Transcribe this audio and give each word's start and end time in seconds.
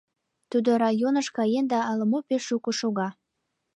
Тудо 0.51 0.69
районыш 0.83 1.27
каен 1.37 1.65
да 1.71 1.79
ала-мо 1.89 2.19
пеш 2.27 2.41
шуко 2.49 2.71
шога. 2.79 3.09